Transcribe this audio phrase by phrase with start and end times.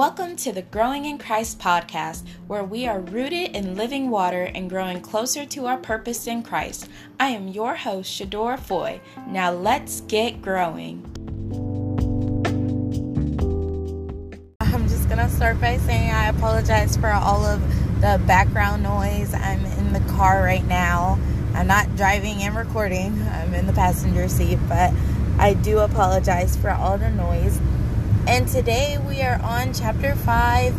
[0.00, 4.70] Welcome to the Growing in Christ podcast, where we are rooted in living water and
[4.70, 6.88] growing closer to our purpose in Christ.
[7.20, 9.02] I am your host, Shador Foy.
[9.26, 11.04] Now let's get growing.
[14.60, 17.60] I'm just going to start by saying I apologize for all of
[18.00, 19.34] the background noise.
[19.34, 21.18] I'm in the car right now.
[21.52, 24.94] I'm not driving and recording, I'm in the passenger seat, but
[25.38, 27.60] I do apologize for all the noise.
[28.26, 30.74] And today we are on chapter 5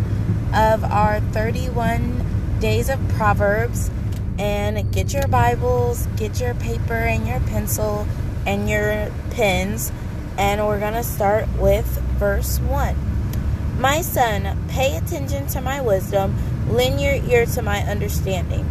[0.53, 3.89] of our 31 days of Proverbs.
[4.37, 8.07] And get your Bibles, get your paper and your pencil
[8.45, 9.91] and your pens.
[10.37, 11.85] And we're going to start with
[12.17, 13.79] verse 1.
[13.79, 16.35] My son, pay attention to my wisdom,
[16.69, 18.65] lend your ear to my understanding.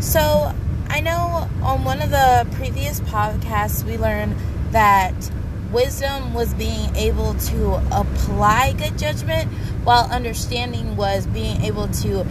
[0.00, 0.52] So,
[0.88, 4.36] I know on one of the previous podcasts we learned
[4.72, 5.14] that
[5.72, 9.50] wisdom was being able to apply good judgment,
[9.84, 12.24] while understanding was being able to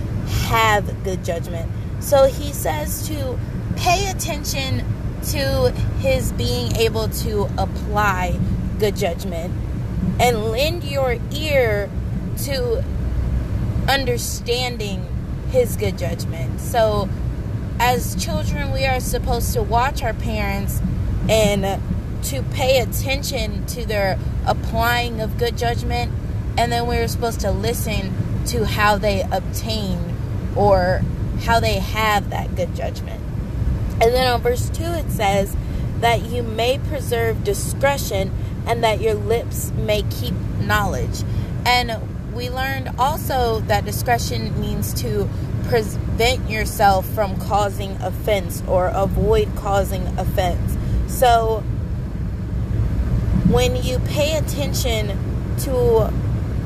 [0.47, 1.71] have good judgment.
[1.99, 3.39] So he says to
[3.75, 4.83] pay attention
[5.29, 8.39] to his being able to apply
[8.79, 9.53] good judgment
[10.19, 11.89] and lend your ear
[12.43, 12.83] to
[13.89, 15.05] understanding
[15.49, 16.59] his good judgment.
[16.59, 17.09] So,
[17.79, 20.81] as children, we are supposed to watch our parents
[21.29, 21.81] and
[22.27, 26.11] to pay attention to their applying of good judgment,
[26.57, 28.13] and then we were supposed to listen
[28.47, 30.15] to how they obtain
[30.55, 31.01] or
[31.41, 33.21] how they have that good judgment.
[34.01, 35.55] And then on verse 2, it says
[36.01, 38.31] that you may preserve discretion
[38.67, 41.23] and that your lips may keep knowledge.
[41.65, 41.99] And
[42.33, 45.29] we learned also that discretion means to
[45.67, 50.77] prevent yourself from causing offense or avoid causing offense.
[51.07, 51.63] So,
[53.49, 55.07] when you pay attention
[55.59, 56.11] to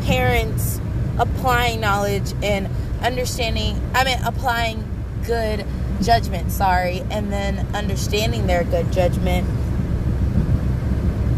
[0.04, 0.80] parents
[1.20, 2.70] applying knowledge and
[3.02, 4.84] understanding, I mean, applying
[5.26, 5.66] good
[6.02, 9.48] judgment, sorry, and then understanding their good judgment,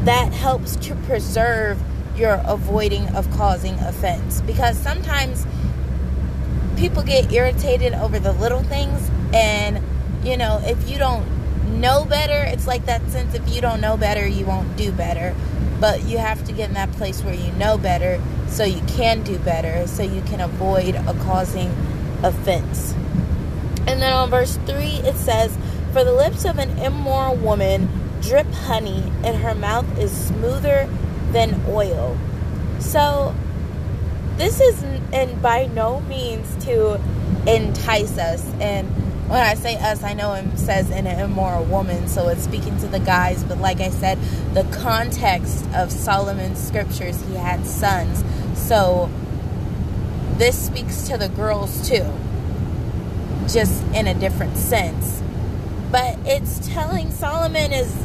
[0.06, 1.82] that helps to preserve
[2.16, 4.42] your avoiding of causing offense.
[4.42, 5.46] Because sometimes
[6.78, 9.84] people get irritated over the little things, and
[10.24, 11.26] you know, if you don't
[11.84, 15.36] know better, it's like that sense if you don't know better, you won't do better.
[15.82, 19.22] But you have to get in that place where you know better so you can
[19.24, 21.70] do better, so you can avoid a causing
[22.24, 22.94] offense.
[23.86, 25.58] And then on verse 3, it says,
[25.92, 27.90] For the lips of an immoral woman
[28.22, 30.90] drip honey, and her mouth is smoother
[31.32, 32.18] than oil.
[32.80, 33.36] So,
[34.38, 37.00] this is and by no means to
[37.46, 38.88] entice us and
[39.28, 42.78] when I say us, I know it says in an immoral woman, so it's speaking
[42.80, 43.44] to the guys.
[43.44, 44.20] But like I said,
[44.54, 48.24] the context of Solomon's scriptures, he had sons.
[48.58, 49.10] So
[50.38, 52.12] this speaks to the girls too,
[53.48, 55.22] just in a different sense.
[55.92, 57.96] But it's telling Solomon is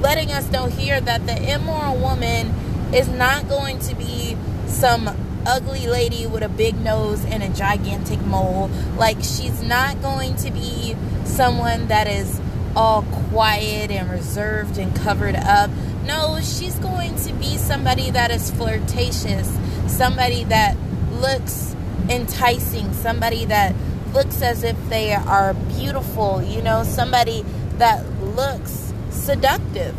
[0.00, 2.48] letting us know here that the immoral woman
[2.92, 5.06] is not going to be some
[5.46, 8.68] ugly lady with a big nose and a gigantic mole.
[8.96, 12.40] Like, she's not going to be someone that is
[12.74, 15.70] all quiet and reserved and covered up.
[16.04, 19.50] No, she's going to be somebody that is flirtatious,
[19.86, 20.76] somebody that
[21.12, 21.74] looks
[22.08, 23.74] enticing, somebody that
[24.12, 27.44] looks as if they are beautiful, you know, somebody
[27.78, 29.94] that looks seductive.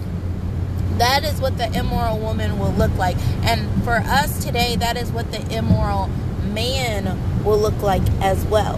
[0.98, 3.18] That is what the immoral woman will look like.
[3.44, 6.08] And for us today, that is what the immoral
[6.44, 8.76] man will look like as well.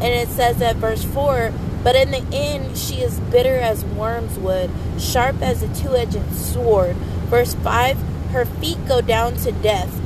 [0.00, 4.70] And it says at verse 4 But in the end, she is bitter as wormwood,
[4.98, 6.96] sharp as a two edged sword.
[7.30, 7.98] Verse 5
[8.30, 9.98] Her feet go down to death,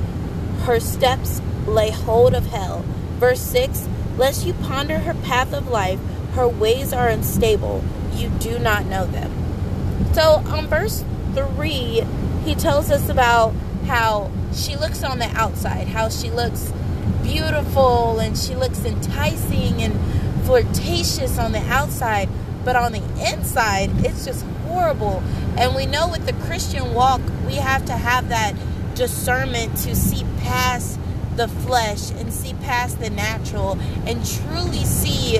[0.63, 2.85] her steps lay hold of hell.
[3.19, 5.99] Verse 6 Lest you ponder her path of life,
[6.35, 7.83] her ways are unstable,
[8.15, 9.33] you do not know them.
[10.15, 11.05] So on verse
[11.35, 12.05] 3,
[12.45, 13.55] he tells us about
[13.87, 16.73] how she looks on the outside, how she looks
[17.23, 22.29] beautiful and she looks enticing and flirtatious on the outside,
[22.65, 23.03] but on the
[23.33, 25.23] inside, it's just horrible.
[25.57, 28.55] And we know with the Christian walk, we have to have that
[28.95, 30.99] discernment to see past
[31.37, 35.39] the flesh and see past the natural and truly see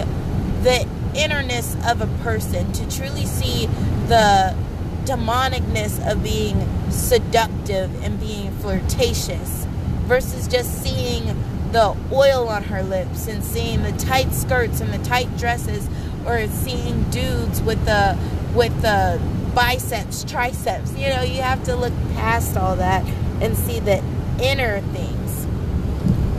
[0.63, 3.67] the innerness of a person, to truly see
[4.07, 4.57] the
[5.05, 9.67] demonicness of being seductive and being flirtatious
[10.05, 11.25] versus just seeing
[11.73, 15.89] the oil on her lips and seeing the tight skirts and the tight dresses
[16.27, 18.19] or seeing dudes with the
[18.55, 19.21] with the
[19.55, 23.05] biceps triceps you know you have to look past all that
[23.43, 24.03] and see the
[24.43, 25.43] inner things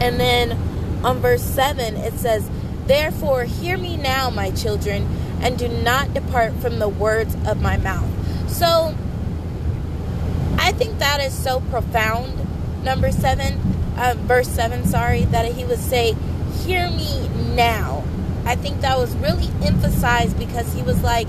[0.02, 0.54] And then
[1.06, 2.50] on verse 7, it says,
[2.88, 5.08] Therefore, hear me now, my children,
[5.42, 8.10] and do not depart from the words of my mouth.
[8.54, 8.96] So,
[10.60, 12.32] I think that is so profound.
[12.84, 13.60] Number 7,
[13.98, 16.16] uh, verse 7, sorry, that he would say,
[16.64, 18.04] Hear me now.
[18.46, 21.28] I think that was really emphasized because he was like,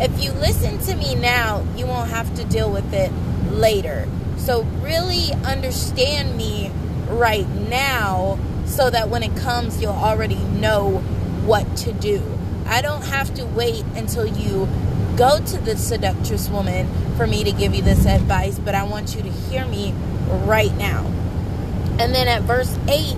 [0.00, 3.12] if you listen to me now, you won't have to deal with it
[3.52, 4.08] later.
[4.36, 6.72] So, really understand me
[7.08, 10.98] right now so that when it comes, you'll already know
[11.46, 12.24] what to do.
[12.66, 14.66] I don't have to wait until you
[15.16, 19.16] go to the seductress woman for me to give you this advice, but I want
[19.16, 19.94] you to hear me
[20.28, 21.06] right now.
[21.98, 23.16] And then at verse 8,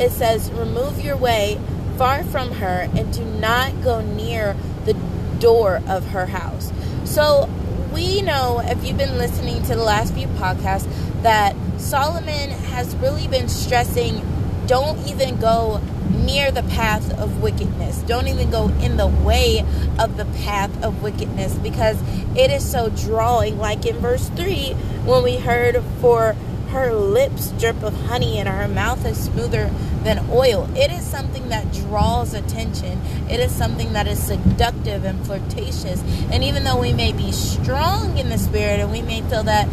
[0.00, 1.60] it says, Remove your way
[1.96, 4.94] far from her and do not go near the
[5.38, 6.72] door of her house.
[7.04, 7.48] So
[7.92, 10.88] we know, if you've been listening to the last few podcasts,
[11.22, 14.20] that Solomon has really been stressing
[14.66, 15.80] don't even go
[16.10, 17.98] near the path of wickedness.
[18.02, 19.64] Don't even go in the way
[19.98, 22.00] of the path of wickedness because
[22.36, 23.58] it is so drawing.
[23.58, 24.72] Like in verse 3,
[25.04, 26.34] when we heard, For
[26.70, 29.70] her lips drip of honey and her mouth is smoother
[30.02, 30.68] than oil.
[30.76, 33.00] It is something that draws attention.
[33.30, 36.02] It is something that is seductive and flirtatious.
[36.30, 39.68] And even though we may be strong in the spirit and we may feel that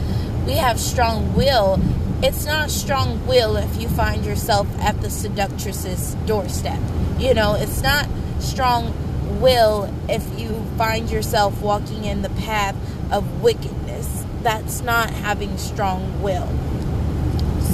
[0.45, 1.79] we have strong will,
[2.23, 6.79] it's not strong will if you find yourself at the seductress's doorstep.
[7.19, 8.07] You know, it's not
[8.39, 8.93] strong
[9.41, 12.77] will if you find yourself walking in the path
[13.11, 14.23] of wickedness.
[14.41, 16.47] That's not having strong will.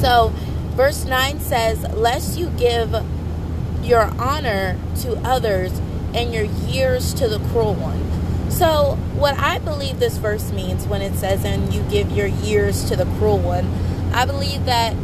[0.02, 0.34] So,
[0.72, 2.96] verse 9 says, Lest you give
[3.84, 5.72] your honor to others
[6.16, 8.50] and your years to the cruel one.
[8.50, 12.84] So, what I believe this verse means when it says, and you give your years
[12.86, 13.68] to the cruel one,
[14.14, 14.96] I believe that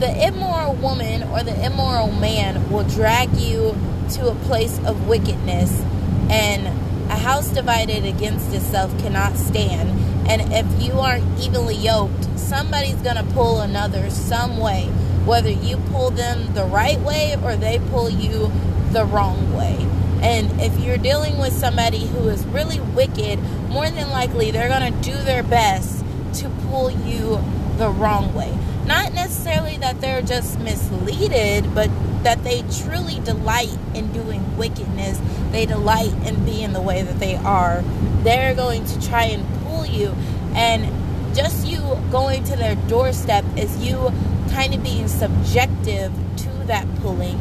[0.00, 3.76] the immoral woman or the immoral man will drag you
[4.14, 5.80] to a place of wickedness,
[6.28, 6.66] and
[7.10, 9.90] a house divided against itself cannot stand.
[10.28, 14.86] And if you aren't evenly yoked, somebody's going to pull another some way,
[15.24, 18.50] whether you pull them the right way or they pull you
[18.90, 19.76] the wrong way.
[20.22, 23.38] And if you're dealing with somebody who is really wicked,
[23.68, 26.04] more than likely they're going to do their best
[26.34, 27.36] to pull you
[27.76, 28.56] the wrong way.
[28.86, 31.90] Not necessarily that they're just misleaded, but
[32.22, 35.20] that they truly delight in doing wickedness.
[35.50, 37.82] They delight in being the way that they are.
[38.22, 40.14] They're going to try and pull you.
[40.54, 41.78] And just you
[42.10, 44.12] going to their doorstep is you
[44.50, 47.38] kind of being subjective to that pulling.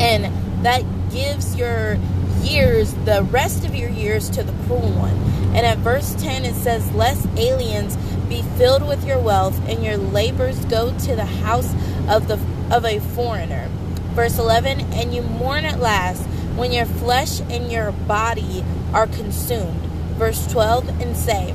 [0.00, 1.98] And that gives your
[2.42, 5.16] years, the rest of your years, to the cruel one.
[5.54, 7.96] And at verse 10, it says, Lest aliens
[8.28, 11.72] be filled with your wealth, and your labors go to the house
[12.08, 12.38] of, the,
[12.70, 13.68] of a foreigner.
[14.12, 16.24] Verse 11, And you mourn at last
[16.56, 19.80] when your flesh and your body are consumed.
[20.16, 21.54] Verse 12, and say,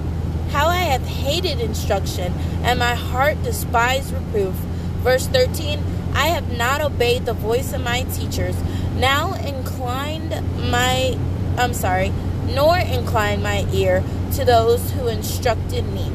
[0.52, 2.34] How I have hated instruction,
[2.64, 4.56] and my heart despised reproof.
[5.04, 5.84] Verse 13,
[6.14, 8.56] I have not obeyed the voice of my teachers,
[8.96, 11.18] now inclined my,
[11.58, 12.14] I'm sorry,
[12.46, 14.04] nor inclined my ear
[14.34, 16.12] to those who instructed me.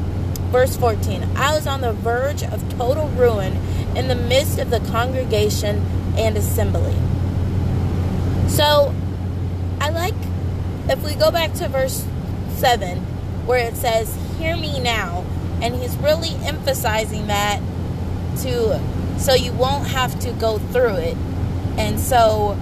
[0.51, 3.55] Verse 14 I was on the verge of total ruin
[3.95, 5.85] in the midst of the congregation
[6.17, 6.95] and assembly.
[8.49, 8.93] So,
[9.79, 10.15] I like,
[10.89, 12.05] if we go back to verse
[12.55, 12.97] 7,
[13.45, 15.25] where it says, Hear me now,
[15.61, 17.61] and he's really emphasizing that
[18.37, 18.79] to
[19.17, 21.17] so you won't have to go through it
[21.77, 22.57] and so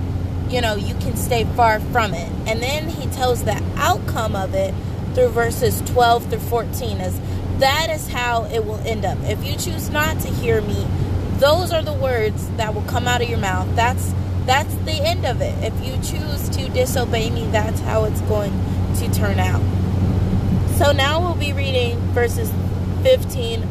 [0.49, 4.53] you know you can stay far from it and then he tells the outcome of
[4.53, 4.73] it
[5.13, 7.19] through verses 12 through 14 as
[7.59, 9.17] that is how it will end up.
[9.23, 10.85] If you choose not to hear me
[11.39, 13.67] those are the words that will come out of your mouth.
[13.75, 14.13] That's
[14.45, 15.53] that's the end of it.
[15.63, 18.51] If you choose to disobey me that's how it's going
[18.95, 19.61] to turn out.
[20.77, 22.51] So now we'll be reading verses
[23.03, 23.67] 15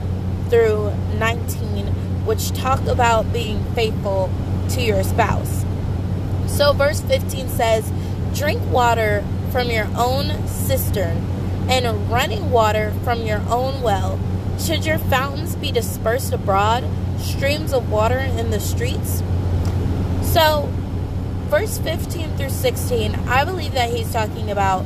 [0.49, 1.87] through 19
[2.27, 4.31] which talk about being faithful
[4.71, 5.65] to your spouse.
[6.49, 7.91] So, verse 15 says,
[8.35, 11.36] Drink water from your own cistern
[11.69, 14.19] and running water from your own well.
[14.59, 16.85] Should your fountains be dispersed abroad,
[17.19, 19.23] streams of water in the streets?
[20.23, 20.69] So,
[21.49, 24.85] verse 15 through 16, I believe that he's talking about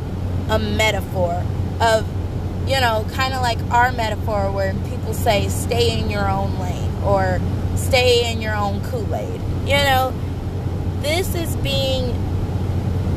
[0.48, 1.44] a metaphor
[1.80, 2.06] of,
[2.68, 6.92] you know, kind of like our metaphor where people say, stay in your own lane
[7.02, 7.40] or
[7.76, 9.40] stay in your own Kool Aid.
[9.66, 10.12] You know,
[11.00, 12.14] this is being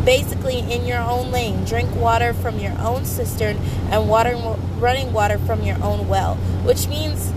[0.06, 1.66] basically in your own lane.
[1.66, 3.58] Drink water from your own cistern
[3.90, 4.36] and water
[4.78, 7.32] running water from your own well, which means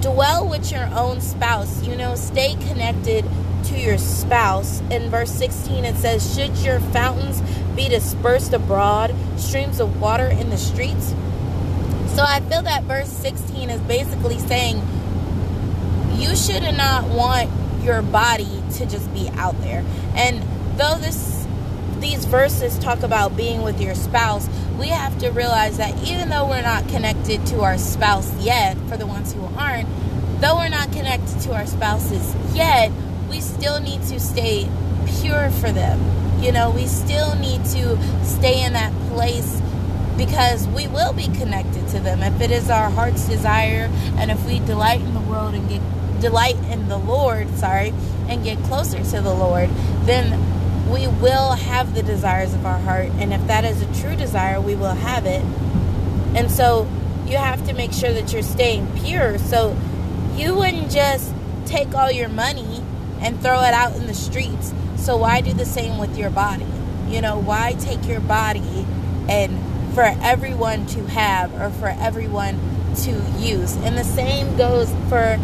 [0.00, 1.82] dwell with your own spouse.
[1.86, 3.24] You know, stay connected
[3.64, 4.80] to your spouse.
[4.90, 7.40] In verse 16, it says, Should your fountains
[7.74, 11.14] be dispersed abroad, streams of water in the streets?
[12.14, 14.76] So I feel that verse 16 is basically saying
[16.14, 17.50] you should not want
[17.82, 19.84] your body to just be out there.
[20.14, 20.42] And
[20.78, 21.33] though this
[22.04, 24.46] these verses talk about being with your spouse,
[24.78, 28.98] we have to realize that even though we're not connected to our spouse yet, for
[28.98, 29.88] the ones who aren't,
[30.38, 32.92] though we're not connected to our spouses yet,
[33.30, 34.68] we still need to stay
[35.20, 35.98] pure for them.
[36.42, 39.62] You know, we still need to stay in that place
[40.18, 44.44] because we will be connected to them if it is our heart's desire and if
[44.46, 45.80] we delight in the world and get
[46.20, 47.94] delight in the Lord, sorry,
[48.28, 49.70] and get closer to the Lord,
[50.04, 50.53] then
[50.88, 53.08] we will have the desires of our heart.
[53.18, 55.42] And if that is a true desire, we will have it.
[56.36, 56.88] And so
[57.26, 59.38] you have to make sure that you're staying pure.
[59.38, 59.76] So
[60.34, 61.32] you wouldn't just
[61.64, 62.82] take all your money
[63.20, 64.74] and throw it out in the streets.
[64.96, 66.66] So why do the same with your body?
[67.08, 68.86] You know, why take your body
[69.28, 69.58] and
[69.94, 72.58] for everyone to have or for everyone
[72.96, 73.76] to use?
[73.76, 75.36] And the same goes for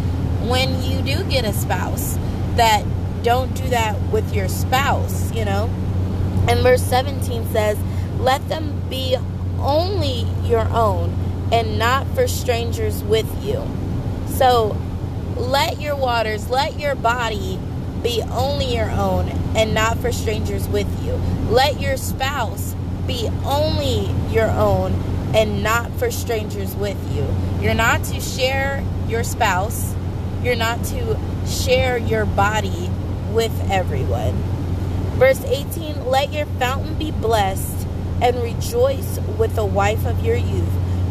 [0.48, 2.18] when you do get a spouse
[2.56, 2.84] that
[3.22, 5.64] don't do that with your spouse, you know.
[6.48, 7.78] And verse 17 says,
[8.18, 9.16] Let them be
[9.58, 11.14] only your own
[11.52, 13.62] and not for strangers with you.
[14.28, 14.76] So
[15.36, 17.58] let your waters, let your body
[18.02, 21.12] be only your own and not for strangers with you.
[21.50, 22.74] Let your spouse
[23.06, 24.92] be only your own
[25.34, 27.26] and not for strangers with you.
[27.62, 29.94] You're not to share your spouse,
[30.42, 32.90] you're not to share your body
[33.32, 34.32] with everyone.
[35.16, 37.86] Verse 18 Let your fountain be blessed
[38.22, 40.68] and rejoice with the wife of your youth.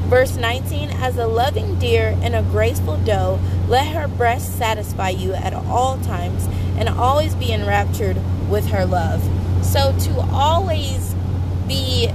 [0.10, 5.34] Verse 19 As a loving deer and a graceful doe, let her breast satisfy you
[5.34, 6.48] at all times
[6.78, 8.18] and always be enraptured
[8.50, 9.24] with her love.
[9.64, 11.14] So to always
[11.68, 12.10] be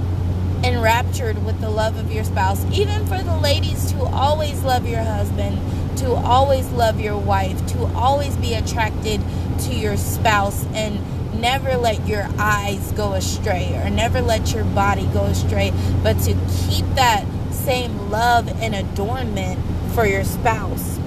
[0.63, 5.03] enraptured with the love of your spouse, even for the ladies to always love your
[5.03, 5.57] husband,
[5.97, 9.21] to always love your wife, to always be attracted
[9.59, 10.99] to your spouse and
[11.39, 15.73] never let your eyes go astray or never let your body go astray,
[16.03, 16.33] but to
[16.69, 19.59] keep that same love and adornment
[19.93, 20.97] for your spouse.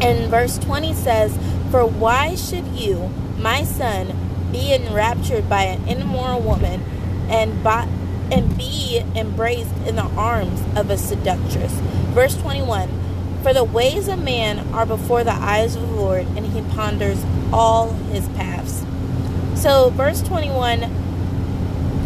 [0.00, 1.36] And verse 20 says,
[1.70, 4.14] For why should you, my son,
[4.52, 6.82] be enraptured by an immoral woman
[7.28, 7.82] and by,
[8.30, 11.72] and be embraced in the arms of a seductress?
[12.14, 12.88] Verse 21
[13.42, 17.24] For the ways of man are before the eyes of the Lord, and he ponders
[17.52, 18.84] all his paths.
[19.60, 20.80] So, verse 21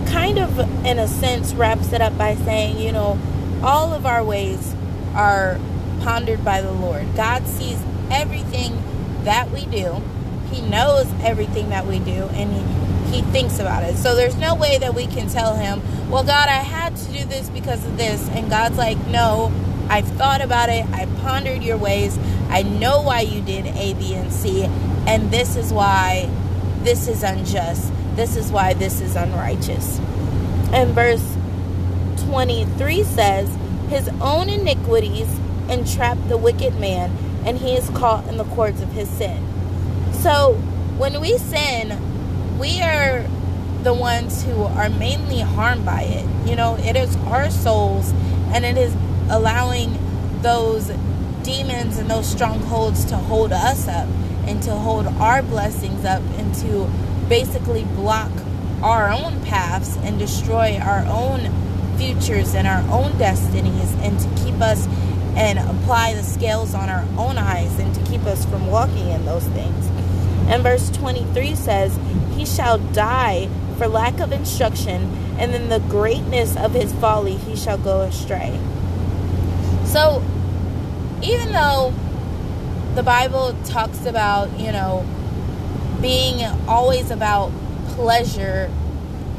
[0.07, 3.19] kind of, in a sense, wraps it up by saying, you know,
[3.63, 4.75] all of our ways
[5.15, 5.59] are
[6.01, 7.07] pondered by the Lord.
[7.17, 8.83] God sees everything
[9.25, 10.03] that we do,
[10.51, 12.53] He knows everything that we do, and
[13.11, 13.97] He, he thinks about it.
[13.97, 17.25] So, there's no way that we can tell Him, well, God, I had to do
[17.25, 18.29] this because of this.
[18.31, 19.53] And God's like, no,
[19.93, 22.19] I've thought about it, I pondered your ways,
[22.49, 24.65] I know why you did A, B, and C,
[25.07, 26.31] and this is why
[26.83, 27.93] this is unjust.
[28.17, 29.99] This is why this is unrighteous.
[30.73, 31.37] And verse
[32.25, 33.55] 23 says,
[33.91, 35.29] His own iniquities
[35.69, 39.47] entrap the wicked man, and he is caught in the cords of his sin.
[40.15, 40.55] So
[40.97, 43.27] when we sin, we are
[43.83, 46.49] the ones who are mainly harmed by it.
[46.49, 48.11] You know, it is our souls,
[48.55, 48.97] and it is
[49.31, 49.99] allowing
[50.43, 50.91] those
[51.43, 54.09] demons and those strongholds to hold us up
[54.47, 56.91] and to hold our blessings up and to
[57.29, 58.31] basically block
[58.83, 61.51] our own paths and destroy our own
[61.97, 64.87] futures and our own destinies and to keep us
[65.37, 69.25] and apply the scales on our own eyes and to keep us from walking in
[69.25, 69.87] those things.
[70.49, 71.99] And verse 23 says,
[72.37, 73.49] He shall die
[73.79, 78.61] for lack of instruction, and in the greatness of his folly he shall go astray.
[79.93, 80.25] So,
[81.23, 81.93] even though
[82.95, 85.07] the Bible talks about, you know,
[86.01, 87.53] being always about
[87.89, 88.71] pleasure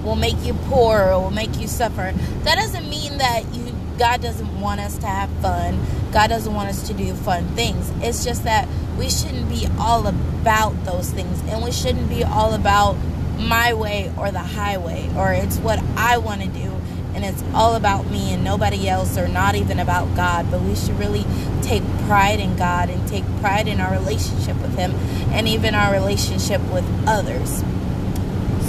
[0.04, 2.14] will make you poor or will make you suffer.
[2.44, 5.80] That doesn't mean that you God doesn't want us to have fun.
[6.12, 7.92] God doesn't want us to do fun things.
[8.02, 8.68] It's just that
[8.98, 12.94] we shouldn't be all about those things and we shouldn't be all about
[13.40, 16.73] my way or the highway or it's what I want to do
[17.15, 20.50] and it's all about me and nobody else or not even about God.
[20.51, 21.25] But we should really
[21.62, 24.91] take pride in God and take pride in our relationship with Him
[25.32, 27.63] and even our relationship with others.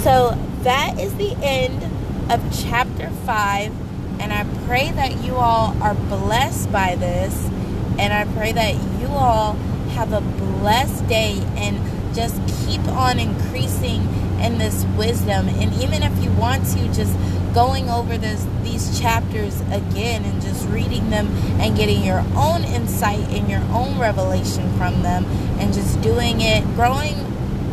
[0.03, 1.83] So that is the end
[2.31, 3.73] of chapter 5.
[4.21, 7.49] And I pray that you all are blessed by this
[7.97, 9.53] And I pray that you all
[9.95, 11.79] have a blessed day and
[12.15, 12.35] just
[12.65, 14.01] keep on increasing
[14.41, 15.47] in this wisdom.
[15.47, 17.15] And even if you want to, just
[17.55, 21.27] going over this these chapters again and just reading them
[21.61, 25.23] and getting your own insight and your own revelation from them
[25.57, 27.15] and just doing it, growing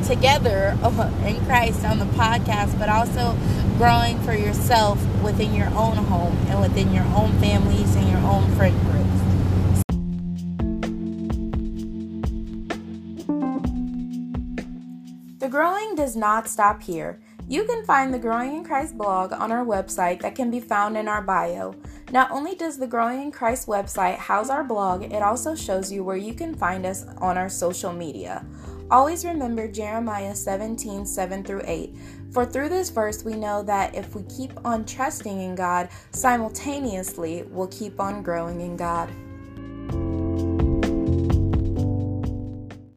[0.04, 3.36] together oh, in Christ on the podcast, but also
[3.76, 8.54] growing for yourself within your own home and within your own families and your own
[8.54, 9.02] friend groups.
[15.40, 17.18] The growing does not stop here.
[17.52, 20.96] You can find the Growing in Christ blog on our website that can be found
[20.96, 21.74] in our bio.
[22.10, 26.02] Not only does the Growing in Christ website house our blog, it also shows you
[26.02, 28.46] where you can find us on our social media.
[28.90, 31.94] Always remember Jeremiah 17 7 through 8.
[32.30, 37.44] For through this verse, we know that if we keep on trusting in God, simultaneously
[37.50, 39.10] we'll keep on growing in God.